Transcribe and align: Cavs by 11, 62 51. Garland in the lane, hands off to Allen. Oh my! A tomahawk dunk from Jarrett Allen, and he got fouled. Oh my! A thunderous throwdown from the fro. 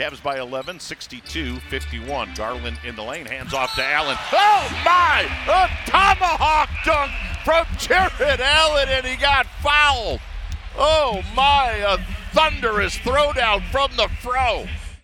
Cavs 0.00 0.22
by 0.22 0.38
11, 0.38 0.80
62 0.80 1.56
51. 1.56 2.32
Garland 2.34 2.78
in 2.86 2.96
the 2.96 3.02
lane, 3.02 3.26
hands 3.26 3.52
off 3.52 3.74
to 3.74 3.84
Allen. 3.84 4.16
Oh 4.32 4.82
my! 4.82 5.28
A 5.46 5.68
tomahawk 5.90 6.70
dunk 6.86 7.12
from 7.44 7.66
Jarrett 7.76 8.40
Allen, 8.40 8.88
and 8.88 9.04
he 9.04 9.16
got 9.16 9.44
fouled. 9.62 10.20
Oh 10.74 11.20
my! 11.34 11.72
A 11.86 11.98
thunderous 12.32 12.96
throwdown 12.96 13.62
from 13.70 13.90
the 13.98 14.08
fro. 14.22 14.64